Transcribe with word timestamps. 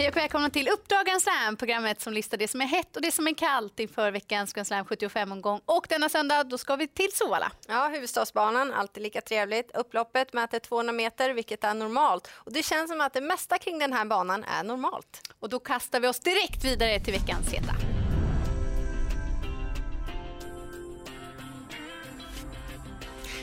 Hej 0.00 0.08
och 0.08 0.16
välkomna 0.16 0.50
till 0.50 0.68
Uppdrag 0.68 1.06
Grand 1.06 1.22
Slam, 1.22 1.56
programmet 1.56 2.00
som 2.00 2.12
listar 2.12 2.38
det 2.38 2.48
som 2.48 2.60
är 2.60 2.66
hett 2.66 2.96
och 2.96 3.02
det 3.02 3.12
som 3.12 3.26
är 3.26 3.34
kallt 3.34 3.80
inför 3.80 4.12
veckans 4.12 4.52
Grand 4.52 4.66
Slam 4.66 4.84
75-omgång. 4.84 5.60
Och 5.64 5.86
denna 5.88 6.08
söndag 6.08 6.44
då 6.44 6.58
ska 6.58 6.76
vi 6.76 6.88
till 6.88 7.12
Sovalla. 7.12 7.52
Ja, 7.68 7.88
huvudstadsbanan, 7.92 8.72
alltid 8.72 9.02
lika 9.02 9.20
trevligt. 9.20 9.70
Upploppet 9.76 10.32
mäter 10.32 10.58
200 10.58 10.92
meter, 10.92 11.30
vilket 11.30 11.64
är 11.64 11.74
normalt. 11.74 12.30
Och 12.32 12.52
det 12.52 12.62
känns 12.62 12.90
som 12.90 13.00
att 13.00 13.12
det 13.12 13.20
mesta 13.20 13.58
kring 13.58 13.78
den 13.78 13.92
här 13.92 14.04
banan 14.04 14.44
är 14.44 14.62
normalt. 14.62 15.20
Och 15.38 15.48
då 15.48 15.58
kastar 15.58 16.00
vi 16.00 16.08
oss 16.08 16.20
direkt 16.20 16.64
vidare 16.64 17.00
till 17.00 17.12
veckans 17.12 17.52
heta. 17.52 17.89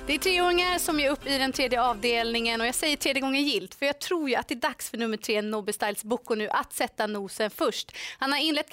Det 0.08 0.14
är 0.14 0.18
treåringar 0.18 0.78
som 0.78 1.00
är 1.00 1.10
upp 1.10 1.28
i 1.28 1.38
den 1.38 1.52
tredje 1.52 1.82
avdelningen 1.82 2.62
och 2.62 2.68
jag 2.68 2.76
säger 2.76 2.98
tredje 2.98 3.22
gången 3.22 3.44
gilt 3.44 3.76
för 3.76 3.86
jag 3.86 4.00
tror 4.00 4.30
ju 4.30 4.36
att 4.36 4.48
det 4.48 4.54
är 4.54 4.60
dags 4.60 4.90
för 4.90 4.98
nummer 4.98 5.18
tre 5.18 5.42
Nobby 5.42 5.74
Styles 5.74 6.04
Boko 6.04 6.36
nu 6.36 6.50
att 6.50 6.74
sätta 6.74 7.08
nosen 7.08 7.50
först. 7.50 7.92
Han 8.20 8.32
har 8.32 8.40
inlett 8.40 8.70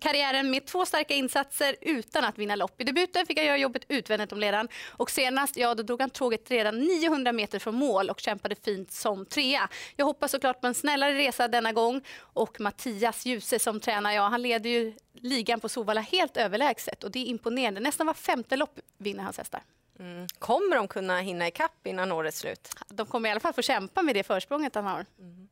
karriären 0.00 0.50
med 0.50 0.66
två 0.66 0.86
starka 0.86 1.14
insatser 1.14 1.76
utan 1.80 2.24
att 2.24 2.38
vinna 2.38 2.56
lopp. 2.56 2.80
I 2.80 2.84
debuten 2.84 3.26
fick 3.26 3.38
han 3.38 3.46
göra 3.46 3.56
jobbet 3.56 3.84
utvändigt 3.88 4.32
om 4.32 4.38
ledaren 4.38 4.68
och 4.86 5.10
senast 5.10 5.56
ja, 5.56 5.74
då 5.74 5.82
drog 5.82 6.00
han 6.00 6.10
tåget 6.10 6.50
redan 6.50 6.78
900 6.78 7.32
meter 7.32 7.58
från 7.58 7.74
mål 7.74 8.10
och 8.10 8.20
kämpade 8.20 8.54
fint 8.64 8.92
som 8.92 9.26
trea. 9.26 9.68
Jag 9.96 10.06
hoppas 10.06 10.30
såklart 10.30 10.60
på 10.60 10.66
en 10.66 10.74
snällare 10.74 11.14
resa 11.14 11.48
denna 11.48 11.72
gång 11.72 12.02
och 12.20 12.60
Mattias 12.60 13.26
Djuse 13.26 13.58
som 13.58 13.80
tränar, 13.80 14.12
ja 14.12 14.28
han 14.28 14.42
leder 14.42 14.70
ju 14.70 14.94
ligan 15.14 15.60
på 15.60 15.68
Sovalla 15.68 16.00
helt 16.00 16.36
överlägset 16.36 17.04
och 17.04 17.10
det 17.10 17.18
är 17.18 17.26
imponerande. 17.26 17.80
Nästan 17.80 18.06
var 18.06 18.14
femte 18.14 18.56
lopp 18.56 18.78
vinner 18.98 19.22
hans 19.22 19.38
hästar. 19.38 19.62
Mm. 20.00 20.26
Kommer 20.38 20.76
de 20.76 20.88
kunna 20.88 21.20
hinna 21.20 21.48
ikapp 21.48 21.86
innan 21.86 22.12
årets 22.12 22.38
slut? 22.38 22.74
De 22.88 23.06
kommer 23.06 23.28
i 23.28 23.32
alla 23.32 23.40
fall 23.40 23.52
få 23.52 23.62
kämpa 23.62 24.02
med 24.02 24.14
det 24.14 24.22
försprånget 24.22 24.74
han 24.74 24.84
har. 24.84 25.06
Mm. 25.18 25.48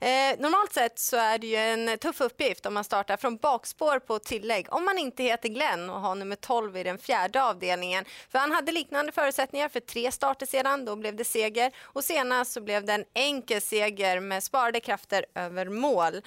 Eh, 0.00 0.40
normalt 0.40 0.72
sett 0.72 0.98
så 0.98 1.16
är 1.16 1.38
det 1.38 1.46
ju 1.46 1.56
en 1.56 1.98
tuff 1.98 2.20
uppgift 2.20 2.66
om 2.66 2.74
man 2.74 2.84
startar 2.84 3.16
från 3.16 3.36
bakspår 3.36 3.98
på 3.98 4.18
tillägg 4.18 4.66
om 4.70 4.84
man 4.84 4.98
inte 4.98 5.22
heter 5.22 5.48
Glenn 5.48 5.90
och 5.90 6.00
har 6.00 6.14
nummer 6.14 6.36
12 6.36 6.76
i 6.76 6.82
den 6.82 6.98
fjärde 6.98 7.42
avdelningen. 7.42 8.04
För 8.28 8.38
han 8.38 8.52
hade 8.52 8.72
liknande 8.72 9.12
förutsättningar 9.12 9.68
för 9.68 9.80
tre 9.80 10.12
starter 10.12 10.46
sedan, 10.46 10.84
då 10.84 10.96
blev 10.96 11.16
det 11.16 11.24
seger 11.24 11.72
och 11.80 12.04
senast 12.04 12.52
så 12.52 12.60
blev 12.60 12.84
det 12.84 12.92
en 12.92 13.04
enkel 13.14 13.60
seger 13.60 14.20
med 14.20 14.42
sparade 14.42 14.80
krafter 14.80 15.26
över 15.34 15.68
mål. 15.68 16.22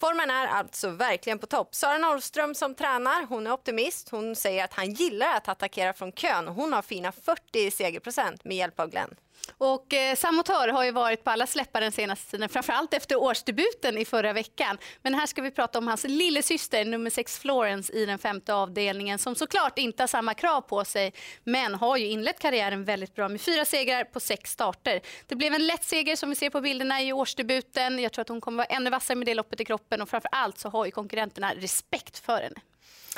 Formen 0.00 0.30
är 0.30 0.46
alltså 0.46 0.90
verkligen 0.90 1.38
på 1.38 1.46
topp. 1.46 1.74
Sara 1.74 1.98
Norrström 1.98 2.54
som 2.54 2.74
tränar, 2.74 3.26
hon 3.26 3.46
är 3.46 3.52
optimist. 3.52 4.08
Hon 4.08 4.36
säger 4.36 4.64
att 4.64 4.74
han 4.74 4.92
gillar 4.92 5.36
att 5.36 5.48
attackera 5.48 5.92
från 5.92 6.12
kön. 6.12 6.48
Hon 6.48 6.72
har 6.72 6.82
fina 6.82 7.12
40 7.12 7.70
segerprocent 7.70 8.44
med 8.44 8.56
hjälp 8.56 8.80
av 8.80 8.90
Glenn. 8.90 9.14
Och 9.58 9.94
eh, 9.94 10.16
Samotör 10.16 10.68
har 10.68 10.84
ju 10.84 10.90
varit 10.90 11.24
på 11.24 11.30
alla 11.30 11.46
släppar 11.46 11.80
den 11.80 11.92
senaste 11.92 12.30
tiden, 12.30 12.48
framförallt 12.48 12.94
efter 12.94 13.16
årsdebuten 13.16 13.98
i 13.98 14.04
förra 14.04 14.32
veckan. 14.32 14.78
Men 15.02 15.14
här 15.14 15.26
ska 15.26 15.42
vi 15.42 15.50
prata 15.50 15.78
om 15.78 15.88
hans 15.88 16.04
lillasyster, 16.04 16.84
nummer 16.84 17.10
6 17.10 17.38
Florence 17.38 17.92
i 17.92 18.06
den 18.06 18.18
femte 18.18 18.54
avdelningen, 18.54 19.18
som 19.18 19.34
såklart 19.34 19.78
inte 19.78 20.02
har 20.02 20.08
samma 20.08 20.34
krav 20.34 20.60
på 20.60 20.84
sig, 20.84 21.12
men 21.44 21.74
har 21.74 21.96
ju 21.96 22.06
inlett 22.06 22.38
karriären 22.38 22.84
väldigt 22.84 23.14
bra 23.14 23.28
med 23.28 23.40
fyra 23.40 23.64
segrar 23.64 24.04
på 24.04 24.20
sex 24.20 24.50
starter. 24.50 25.00
Det 25.26 25.34
blev 25.34 25.54
en 25.54 25.66
lätt 25.66 25.84
seger 25.84 26.16
som 26.16 26.28
vi 26.28 26.34
ser 26.34 26.50
på 26.50 26.60
bilderna 26.60 27.02
i 27.02 27.12
årsdebuten. 27.12 27.98
Jag 27.98 28.12
tror 28.12 28.22
att 28.22 28.28
hon 28.28 28.40
kommer 28.40 28.56
vara 28.56 28.76
ännu 28.76 28.90
vassare 28.90 29.16
med 29.16 29.26
det 29.26 29.34
loppet 29.34 29.60
i 29.60 29.64
kroppen 29.64 30.02
och 30.02 30.08
framför 30.08 30.30
allt 30.32 30.58
så 30.58 30.68
har 30.68 30.84
ju 30.84 30.90
konkurrenterna 30.90 31.54
respekt 31.54 32.18
för 32.18 32.42
henne. 32.42 32.60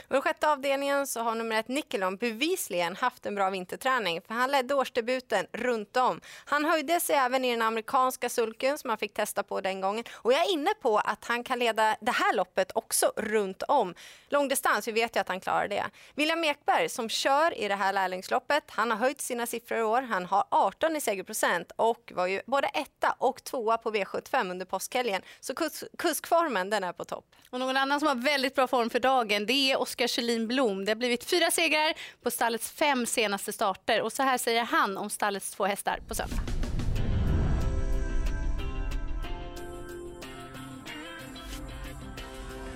Och 0.09 0.17
I 0.17 0.21
sjätte 0.21 0.49
avdelningen 0.49 1.07
så 1.07 1.21
har 1.21 1.35
nummer 1.35 1.61
ett 1.61 1.69
Nickelon 1.69 2.17
bevisligen 2.17 2.97
haft 2.97 3.27
en 3.27 3.35
bra 3.35 3.51
vinterträning 3.51 4.23
för 4.23 4.35
han 4.35 4.51
ledde 4.51 4.75
årsdebuten 4.75 5.47
runt 5.53 5.97
om. 5.97 6.21
Han 6.45 6.65
höjde 6.65 7.01
sig 7.01 7.17
även 7.17 7.45
i 7.45 7.51
den 7.51 7.63
amerikanska 7.63 8.29
sulken 8.29 8.79
som 8.79 8.91
han 8.91 8.99
fick 8.99 9.15
testa 9.15 9.43
på 9.43 9.61
den 9.61 9.81
gången 9.81 10.05
och 10.13 10.33
jag 10.33 10.41
är 10.41 10.53
inne 10.53 10.71
på 10.83 10.99
att 10.99 11.25
han 11.25 11.45
kan 11.45 11.59
leda 11.59 11.97
det 12.01 12.13
här 12.13 12.35
loppet 12.35 12.73
också 12.75 13.13
runt 13.17 13.63
om. 13.63 13.95
Långdistans, 14.29 14.89
vi 14.89 14.93
vet 14.93 15.17
ju 15.17 15.21
att 15.21 15.29
han 15.29 15.41
klarar 15.41 15.69
det. 15.69 15.85
William 16.15 16.45
Ekberg 16.45 16.89
som 16.89 17.09
kör 17.09 17.59
i 17.59 17.69
det 17.69 17.75
här 17.75 17.93
lärlingsloppet, 17.93 18.65
han 18.67 18.91
har 18.91 18.99
höjt 18.99 19.21
sina 19.21 19.47
siffror 19.47 19.79
i 19.79 19.83
år. 19.83 20.03
Han 20.03 20.27
har 20.27 20.45
18 20.51 20.97
i 20.97 21.01
segerprocent 21.01 21.73
och 21.77 22.13
var 22.15 22.27
ju 22.27 22.41
både 22.47 22.69
etta 22.69 23.15
och 23.19 23.45
tvåa 23.45 23.79
på 23.79 23.91
V75 23.91 24.51
under 24.51 24.67
påskhelgen. 24.67 25.23
Så 25.41 25.55
kus 25.55 25.85
kuskformen 25.99 26.71
den 26.71 26.85
är 26.85 26.93
på 26.93 27.05
topp. 27.05 27.25
Och 27.51 27.61
någon 27.61 27.77
annan 27.77 28.01
som 28.01 28.09
har 28.09 28.15
väldigt 28.15 28.55
bra 28.55 28.67
form 28.67 28.91
för 28.91 29.01
dagen 29.01 29.47
det 29.47 29.73
är 29.73 29.82
Oskar 29.83 30.07
Kjellin 30.07 30.49
Blom. 30.49 30.85
Det 30.85 30.91
har 30.91 30.97
blivit 30.97 31.25
fyra 31.25 31.51
segrar 31.51 31.95
på 32.23 32.31
stallets 32.31 32.71
fem 32.71 33.07
senaste 33.07 33.53
starter 33.53 34.03
och 34.03 34.13
så 34.13 34.23
här 34.23 34.39
säger 34.39 34.65
han 34.65 34.97
om 34.97 35.11
stallets 35.11 35.51
två 35.51 35.65
hästar 35.65 36.01
på 36.09 36.15
söndag. 36.15 36.43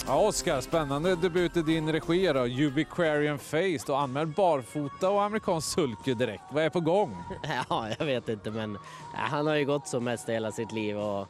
Ja, 0.06 0.28
Oskar, 0.28 0.61
spännande 0.61 1.17
debut 1.17 1.56
i 1.56 1.62
din 1.62 1.93
regi 1.93 2.27
då. 2.27 2.47
Ubiquarian 2.47 3.38
Face. 3.38 3.87
Du 3.87 3.94
anmäld 3.94 4.34
barfota 4.34 5.11
och 5.11 5.23
amerikansk 5.23 5.75
sulke 5.75 6.15
direkt. 6.15 6.44
Vad 6.50 6.65
är 6.65 6.71
på 6.71 6.81
gång? 6.81 7.17
Ja, 7.69 7.88
jag 7.99 8.06
vet 8.06 8.28
inte, 8.28 8.50
men 8.50 8.78
han 9.15 9.47
har 9.47 9.55
ju 9.55 9.65
gått 9.65 9.88
som 9.88 10.05
mest 10.05 10.28
hela 10.28 10.53
sitt 10.53 10.73
liv 10.73 10.99
och 10.99 11.28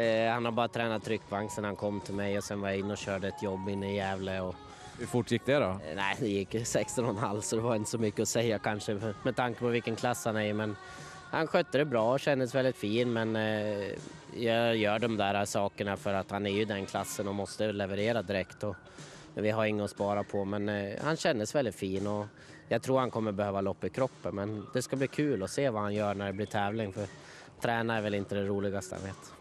eh, 0.00 0.32
han 0.32 0.44
har 0.44 0.52
bara 0.52 0.68
tränat 0.68 1.04
tryckvagn 1.04 1.50
sedan 1.50 1.64
han 1.64 1.76
kom 1.76 2.00
till 2.00 2.14
mig 2.14 2.38
och 2.38 2.44
sen 2.44 2.60
var 2.60 2.68
jag 2.68 2.78
inne 2.78 2.92
och 2.92 2.98
körde 2.98 3.28
ett 3.28 3.42
jobb 3.42 3.68
inne 3.68 3.92
i 3.92 3.96
Gävle 3.96 4.40
och 4.40 4.54
hur 5.00 5.06
fort 5.06 5.30
gick 5.30 5.46
det 5.46 5.58
då? 5.58 5.80
Nej, 5.96 6.16
det 6.20 6.28
gick 6.28 6.54
16,5 6.54 7.40
så 7.40 7.56
det 7.56 7.62
var 7.62 7.76
inte 7.76 7.90
så 7.90 7.98
mycket 7.98 8.20
att 8.20 8.28
säga 8.28 8.58
kanske 8.58 9.14
med 9.22 9.36
tanke 9.36 9.60
på 9.60 9.66
vilken 9.66 9.96
klass 9.96 10.24
han 10.24 10.36
är 10.36 10.44
i. 10.44 10.52
Men 10.52 10.76
han 11.30 11.46
skötte 11.46 11.78
det 11.78 11.84
bra 11.84 12.12
och 12.12 12.20
kändes 12.20 12.54
väldigt 12.54 12.76
fin 12.76 13.12
men 13.12 13.36
eh, 13.36 13.88
jag 14.36 14.76
gör 14.76 14.98
de 14.98 15.16
där 15.16 15.44
sakerna 15.44 15.96
för 15.96 16.14
att 16.14 16.30
han 16.30 16.46
är 16.46 16.50
ju 16.50 16.64
den 16.64 16.86
klassen 16.86 17.28
och 17.28 17.34
måste 17.34 17.72
leverera 17.72 18.22
direkt. 18.22 18.64
Och 18.64 18.76
vi 19.34 19.50
har 19.50 19.64
inget 19.64 19.84
att 19.84 19.90
spara 19.90 20.24
på 20.24 20.44
men 20.44 20.68
eh, 20.68 20.98
han 21.04 21.16
kändes 21.16 21.54
väldigt 21.54 21.74
fin 21.74 22.06
och 22.06 22.26
jag 22.68 22.82
tror 22.82 22.98
han 22.98 23.10
kommer 23.10 23.32
behöva 23.32 23.60
lopp 23.60 23.84
i 23.84 23.88
kroppen 23.88 24.34
men 24.34 24.66
det 24.74 24.82
ska 24.82 24.96
bli 24.96 25.08
kul 25.08 25.42
att 25.42 25.50
se 25.50 25.70
vad 25.70 25.82
han 25.82 25.94
gör 25.94 26.14
när 26.14 26.26
det 26.26 26.32
blir 26.32 26.46
tävling 26.46 26.92
för 26.92 27.06
träna 27.60 27.96
är 27.96 28.00
väl 28.00 28.14
inte 28.14 28.34
det 28.34 28.44
roligaste 28.44 28.94
han 28.94 29.04
vet. 29.04 29.39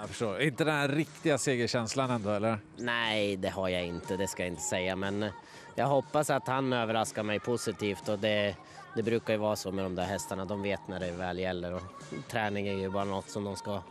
Jag 0.00 0.08
förstår. 0.08 0.40
Inte 0.40 0.64
den 0.64 0.74
här 0.74 0.88
riktiga 0.88 1.38
segerkänslan 1.38 2.10
ändå, 2.10 2.30
eller? 2.30 2.58
Nej, 2.76 3.36
det 3.36 3.48
har 3.48 3.68
jag 3.68 3.86
inte, 3.86 4.16
det 4.16 4.26
ska 4.26 4.42
jag 4.42 4.48
inte 4.48 4.62
säga. 4.62 4.96
Men 4.96 5.26
jag 5.74 5.86
hoppas 5.86 6.30
att 6.30 6.46
han 6.46 6.72
överraskar 6.72 7.22
mig 7.22 7.40
positivt 7.40 8.08
och 8.08 8.18
det, 8.18 8.56
det 8.96 9.02
brukar 9.02 9.32
ju 9.32 9.38
vara 9.38 9.56
så 9.56 9.72
med 9.72 9.84
de 9.84 9.94
där 9.94 10.04
hästarna. 10.04 10.44
De 10.44 10.62
vet 10.62 10.80
när 10.88 11.00
det 11.00 11.10
väl 11.10 11.38
gäller 11.38 11.74
och 11.74 11.82
träning 12.30 12.68
är 12.68 12.74
ju 12.74 12.90
bara 12.90 13.04
något 13.04 13.30
som 13.30 13.44
de 13.44 13.56
ska 13.56 13.82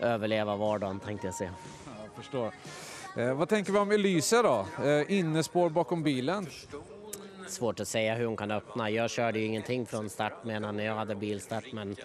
överleva 0.00 0.56
vardagen 0.56 1.00
tänkte 1.00 1.26
jag 1.26 1.34
säga. 1.34 1.54
Jag 1.86 2.24
förstår. 2.24 2.52
Eh, 3.16 3.34
vad 3.34 3.48
tänker 3.48 3.72
vi 3.72 3.78
om 3.78 3.90
Elysia 3.90 4.42
då? 4.42 4.66
Eh, 4.84 5.18
innespår 5.18 5.70
bakom 5.70 6.02
bilen? 6.02 6.46
Svårt 7.48 7.80
att 7.80 7.88
säga 7.88 8.14
hur 8.14 8.26
hon 8.26 8.36
kan 8.36 8.50
öppna. 8.50 8.90
Jag 8.90 9.10
körde 9.10 9.38
ju 9.38 9.44
ingenting 9.44 9.86
från 9.86 10.10
start 10.10 10.44
medan 10.44 10.78
jag 10.78 10.94
hade 10.94 11.14
bilstart 11.14 11.72
men 11.72 11.96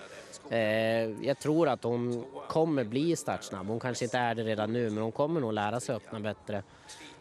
jag 1.21 1.39
tror 1.39 1.69
att 1.69 1.83
hon 1.83 2.25
kommer 2.47 2.83
bli 2.83 3.15
startsnabb. 3.15 3.67
Hon 3.67 3.79
kanske 3.79 4.05
inte 4.05 4.17
är 4.17 4.35
det 4.35 4.43
redan 4.43 4.73
nu, 4.73 4.89
men 4.89 5.03
hon 5.03 5.11
kommer 5.11 5.41
nog 5.41 5.53
lära 5.53 5.79
sig 5.79 5.95
öppna 5.95 6.19
bättre. 6.19 6.63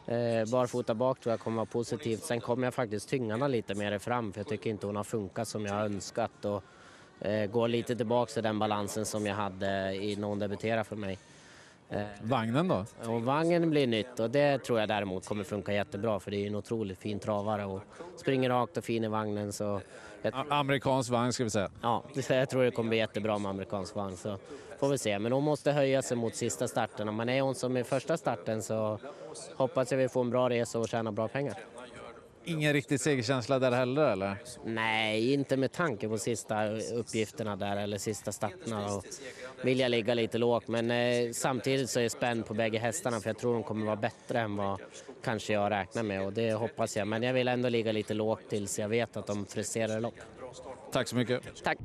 Eh, 0.06 0.50
barfota 0.50 0.94
bak 0.94 1.20
tror 1.20 1.32
jag 1.32 1.41
kommer 1.41 1.56
vara 1.56 1.66
positivt. 1.66 2.22
Sen 2.22 2.41
kommer 2.41 2.66
jag 2.66 2.74
faktiskt 2.74 3.08
tyngarna 3.08 3.48
lite 3.48 3.74
mer 3.74 3.98
fram, 3.98 4.32
för 4.32 4.41
jag 4.41 4.48
tycker 4.48 4.70
inte 4.70 4.86
hon 4.86 4.96
har 4.96 5.04
funkat 5.04 5.48
som 5.48 5.66
jag 5.66 5.84
önskat. 5.84 6.44
Och, 6.44 6.62
eh, 7.26 7.50
går 7.50 7.68
lite 7.68 7.96
tillbaka 7.96 8.32
till 8.32 8.42
den 8.42 8.58
balansen 8.58 9.06
som 9.06 9.26
jag 9.26 9.34
hade 9.34 9.94
i 9.94 10.16
när 10.16 10.28
hon 10.28 10.38
debuterade 10.38 10.84
för 10.84 10.97
mig. 10.97 11.18
Eh, 11.88 12.02
vagnen 12.22 12.68
då? 12.68 12.84
Och 13.06 13.22
vagnen 13.22 13.70
blir 13.70 13.86
nytt 13.86 14.20
och 14.20 14.30
det 14.30 14.58
tror 14.58 14.80
jag 14.80 14.88
däremot 14.88 15.26
kommer 15.26 15.44
funka 15.44 15.72
jättebra 15.72 16.21
för 16.21 16.30
det 16.30 16.36
är 16.36 16.47
en 16.47 16.54
otroligt 16.54 16.98
fin 16.98 17.18
travare 17.18 17.65
och 17.65 17.83
springer 18.16 18.50
rakt 18.50 18.76
och 18.76 18.84
fin 18.84 19.04
i 19.04 19.09
vagnen. 19.09 19.53
Så 19.53 19.80
Amerikansk 20.49 21.11
vagn 21.11 21.33
ska 21.33 21.45
vi 21.45 21.51
säga. 21.51 21.71
Ja, 21.83 22.05
jag 22.28 22.49
tror 22.49 22.63
det 22.63 22.71
kommer 22.71 22.89
bli 22.89 22.99
jättebra 22.99 23.39
med 23.39 23.51
amerikansk 23.51 23.95
vagn 23.95 24.17
så 24.17 24.39
får 24.78 24.89
vi 24.89 24.99
se. 24.99 25.19
Men 25.19 25.33
hon 25.33 25.45
måste 25.45 25.72
höja 25.72 26.03
sig 26.03 26.17
mot 26.17 26.34
sista 26.34 26.69
starten. 26.69 27.17
Men 27.17 27.28
är 27.28 27.41
hon 27.41 27.55
som 27.55 27.77
i 27.77 27.84
första 27.84 28.17
starten 28.17 28.63
så 28.63 28.99
hoppas 29.57 29.91
jag 29.91 29.99
vi 29.99 30.09
får 30.09 30.21
en 30.21 30.31
bra 30.31 30.51
resa 30.51 30.78
och 30.78 30.89
tjänar 30.89 31.13
bra 31.13 31.28
pengar. 31.28 31.55
Ingen 32.45 32.72
riktig 32.72 33.01
segerkänsla 33.01 33.59
där 33.59 33.72
heller 33.72 34.03
eller? 34.03 34.37
Nej, 34.65 35.33
inte 35.33 35.57
med 35.57 35.72
tanke 35.72 36.09
på 36.09 36.19
sista 36.19 36.71
uppgifterna 36.95 37.57
där 37.57 37.77
eller 37.77 37.99
sista 37.99 38.33
starterna. 38.33 38.95
Och 38.95 39.05
vill 39.62 39.80
jag 39.80 39.91
ligga 39.91 40.15
lite 40.15 40.39
lågt 40.39 40.68
men 40.68 40.91
eh, 40.91 41.33
samtidigt 41.33 41.91
så 41.91 41.98
är 41.98 42.03
jag 42.03 42.12
spänd 42.12 42.47
på 42.47 42.54
bägge 42.54 42.78
hästarna 42.78 43.21
för 43.21 43.28
jag 43.28 43.39
tror 43.39 43.54
de 43.54 43.62
kommer 43.62 43.86
vara 43.86 43.97
bättre 43.97 44.41
än 44.41 44.57
vad 44.57 44.80
kanske 45.24 45.53
jag 45.53 45.71
räknar 45.71 46.03
med 46.03 46.22
och 46.27 46.33
det 46.33 46.53
hoppas 46.53 46.97
jag. 46.97 47.09
Men 47.09 47.22
jag 47.22 47.34
vill 47.34 47.48
ändå 47.48 47.68
ligga 47.68 47.92
lite 47.92 48.15
lågt 48.15 48.48
tills 48.48 48.78
jag 48.78 48.89
vet 48.89 49.16
att 49.16 49.27
de 49.27 49.45
presterar 49.45 50.01
lopp. 50.01 50.15
Tack 50.92 51.09
så 51.09 51.16
mycket. 51.16 51.65
Tack. 51.65 51.78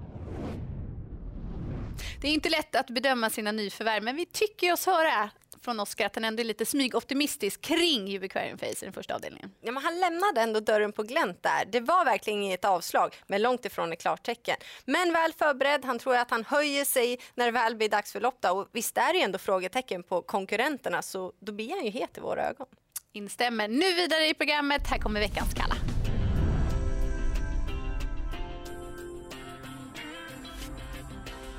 Det 2.22 2.28
är 2.28 2.32
inte 2.34 2.50
lätt 2.50 2.76
att 2.76 2.90
bedöma 2.90 3.30
sina 3.30 3.52
nyförvärv 3.52 4.04
men 4.04 4.16
vi 4.16 4.26
tycker 4.26 4.74
oss 4.74 4.86
höra 4.86 5.30
från 5.66 5.80
Oscar 5.80 6.06
att 6.06 6.16
han 6.16 6.26
ändå 6.26 6.42
är 6.42 6.46
lite 6.46 6.66
smygoptimistisk 6.66 7.62
kring 7.62 8.16
Ubiquarian 8.18 8.58
Face 8.58 8.66
i 8.82 8.86
den 8.86 8.94
första 8.94 9.16
avdelningen. 9.16 9.52
Ja, 9.62 9.72
men 9.72 9.84
han 9.84 10.00
lämnade 10.00 10.42
ändå 10.42 10.60
dörren 10.60 10.92
på 10.92 11.04
glänt 11.04 11.44
där. 11.44 11.66
Det 11.66 11.80
var 11.80 12.06
verkligen 12.06 12.44
inget 12.44 12.66
avslag, 12.66 13.16
men 13.28 13.42
långt 13.42 13.66
ifrån 13.66 13.94
ett 13.94 14.02
klartecken. 14.02 14.56
Men 14.86 15.14
väl 15.14 15.34
förberedd, 15.34 15.86
han 15.86 16.00
tror 16.00 16.16
att 16.16 16.32
han 16.32 16.46
höjer 16.46 16.86
sig 16.86 17.20
när 17.36 17.46
det 17.46 17.52
väl 17.52 17.76
blir 17.76 17.90
dags 17.90 18.12
för 18.12 18.20
lopp. 18.20 18.38
Då. 18.40 18.50
Och 18.50 18.68
visst 18.72 18.98
är 18.98 19.14
det 19.14 19.22
ändå 19.22 19.38
frågetecken 19.38 20.04
på 20.04 20.22
konkurrenterna, 20.22 21.02
så 21.02 21.34
då 21.40 21.52
blir 21.52 21.70
han 21.70 21.86
ju 21.86 21.92
het 21.92 22.18
i 22.18 22.20
våra 22.22 22.50
ögon. 22.50 22.68
Instämmer. 23.14 23.68
Nu 23.68 23.94
vidare 23.94 24.28
i 24.28 24.34
programmet. 24.34 24.88
Här 24.88 25.00
kommer 25.00 25.20
veckans 25.20 25.54
Kalla. 25.54 25.95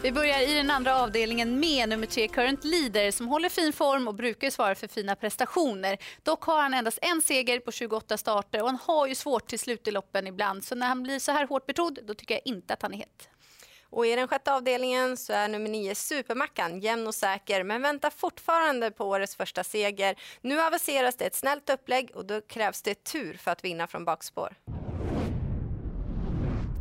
Vi 0.06 0.12
börjar 0.12 0.40
i 0.40 0.54
den 0.54 0.70
andra 0.70 1.02
avdelningen 1.02 1.60
med 1.60 1.88
nummer 1.88 2.06
tre 2.06 2.28
Current 2.28 2.64
Leader 2.64 3.10
som 3.10 3.28
håller 3.28 3.48
fin 3.48 3.72
form 3.72 4.08
och 4.08 4.14
brukar 4.14 4.50
svara 4.50 4.74
för 4.74 4.88
fina 4.88 5.16
prestationer. 5.16 5.98
Dock 6.22 6.44
har 6.44 6.62
han 6.62 6.74
endast 6.74 6.98
en 7.02 7.22
seger 7.22 7.60
på 7.60 7.72
28 7.72 8.16
starter 8.16 8.62
och 8.62 8.68
han 8.68 8.78
har 8.82 9.06
ju 9.06 9.14
svårt 9.14 9.46
till 9.46 9.58
slut 9.58 9.88
i 9.88 9.90
loppen 9.90 10.26
ibland. 10.26 10.64
Så 10.64 10.74
när 10.74 10.86
han 10.86 11.02
blir 11.02 11.18
så 11.18 11.32
här 11.32 11.46
hårt 11.46 11.66
betrodd, 11.66 11.98
då 12.06 12.14
tycker 12.14 12.34
jag 12.34 12.42
inte 12.44 12.74
att 12.74 12.82
han 12.82 12.92
är 12.94 12.96
het. 12.96 13.28
Och 13.90 14.06
I 14.06 14.16
den 14.16 14.28
sjätte 14.28 14.52
avdelningen 14.52 15.16
så 15.16 15.32
är 15.32 15.48
nummer 15.48 15.70
nio 15.70 15.94
Supermackan 15.94 16.80
jämn 16.80 17.06
och 17.06 17.14
säker 17.14 17.64
men 17.64 17.82
väntar 17.82 18.10
fortfarande 18.10 18.90
på 18.90 19.04
årets 19.04 19.36
första 19.36 19.64
seger. 19.64 20.16
Nu 20.40 20.60
aviseras 20.60 21.16
det 21.16 21.24
ett 21.24 21.34
snällt 21.34 21.70
upplägg 21.70 22.10
och 22.14 22.26
då 22.26 22.40
krävs 22.40 22.82
det 22.82 23.04
tur 23.04 23.34
för 23.34 23.50
att 23.50 23.64
vinna 23.64 23.86
från 23.86 24.04
bakspår. 24.04 24.56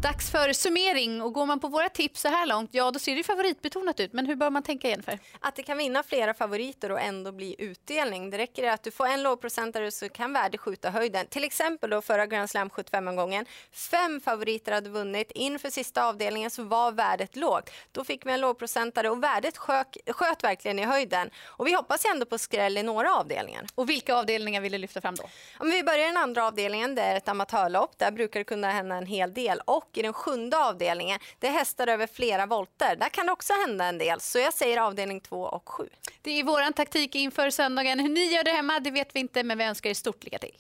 Dags 0.06 0.31
för 0.31 0.54
summering 0.54 1.22
och 1.22 1.34
går 1.34 1.46
man 1.46 1.60
på 1.60 1.68
våra 1.68 1.90
tips 1.90 2.22
så 2.22 2.28
här 2.28 2.46
långt, 2.46 2.69
ja 2.74 2.92
då 2.92 3.00
ser 3.00 3.16
det 3.16 3.24
favoritbetonat 3.24 4.00
ut. 4.00 4.13
Men 4.13 4.25
hur 4.25 4.36
bör 4.36 4.50
man 4.50 4.63
tänka 4.63 4.88
Jennifer? 4.88 5.19
Att 5.40 5.56
det 5.56 5.63
kan 5.63 5.78
vinna 5.78 6.04
flera 6.04 6.34
favoriter 6.34 6.92
och 6.92 7.02
ändå 7.02 7.31
bli 7.31 7.56
utdelning. 7.57 8.30
Det 8.30 8.38
räcker 8.38 8.72
att 8.72 8.84
du 8.84 8.92
får 8.92 9.07
en 9.07 9.24
lågprocentare 9.24 9.92
så 9.92 10.10
kan 10.10 10.34
värde 10.34 10.57
skjuta 10.57 10.90
höjden. 10.90 11.28
Till 11.28 11.44
exempel 11.44 11.90
då 11.90 12.02
förra 12.02 12.25
Grand 12.25 12.50
Slam 12.50 12.69
75-gången. 12.69 13.46
Fem 13.72 14.22
favoriter 14.22 14.72
hade 14.72 14.90
vunnit. 14.90 15.31
Inför 15.36 15.69
sista 15.69 16.06
avdelningen 16.06 16.51
så 16.51 16.63
var 16.63 16.92
värdet 16.92 17.36
lågt. 17.36 17.69
Då 17.92 18.04
fick 18.04 18.25
vi 18.25 18.31
en 18.31 18.42
lågprocentare 18.42 19.10
och 19.10 19.24
värdet 19.24 19.58
sköt, 19.58 19.98
sköt 20.08 20.44
verkligen 20.44 20.80
i 20.80 20.84
höjden. 20.84 21.30
Och 21.46 21.68
vi 21.68 21.74
hoppas 21.74 22.06
ändå 22.06 22.25
på 22.25 22.38
skräll 22.38 22.78
i 22.78 22.84
några 22.84 23.16
avdelningar. 23.16 23.66
Och 23.75 23.90
vilka 23.90 24.16
avdelningar 24.16 24.62
vill 24.62 24.72
du 24.72 24.78
lyfta 24.78 25.01
fram 25.01 25.16
då? 25.16 25.24
Om 25.60 25.69
vi 25.69 25.84
börjar 25.84 26.00
i 26.00 26.08
den 26.08 26.18
andra 26.18 26.48
avdelningen, 26.48 26.96
det 26.96 27.01
är 27.01 27.16
ett 27.16 27.28
amatörlopp. 27.28 27.98
Där 27.98 28.12
brukar 28.12 28.40
det 28.40 28.44
kunna 28.44 28.72
hända 28.72 28.96
en 28.96 29.06
hel 29.06 29.34
del. 29.34 29.62
Och 29.66 29.95
i 29.98 30.02
den 30.02 30.14
sjunde 30.14 30.58
avdelningen, 30.58 31.20
det 31.40 31.48
är 31.48 31.52
hästar 31.52 31.88
över 31.88 32.08
flera 32.08 32.46
volter. 32.46 32.96
Där 32.96 33.10
kan 33.10 33.26
det 33.26 33.32
också 33.32 33.54
hända 33.54 33.86
en 33.86 33.98
del. 33.98 34.20
Så 34.20 34.40
jag 34.40 34.54
säger 34.54 34.78
avdelning 34.78 35.22
två 35.22 35.42
och 35.42 35.70
sju. 35.70 35.90
Det 36.22 36.40
är 36.40 36.44
vår 36.44 36.72
taktik 36.72 37.16
inför 37.16 37.50
söndagen. 37.50 38.00
Hur 38.00 38.10
ni 38.10 38.26
gör 38.26 38.44
det 38.44 38.52
hemma, 38.52 38.80
det 38.80 38.92
vet 38.92 39.16
vi 39.16 39.20
inte, 39.20 39.44
men 39.44 39.58
vi 39.58 39.64
önskar 39.64 39.90
er 39.90 39.94
stort 39.94 40.24
lycka 40.24 40.38
till. 40.38 40.56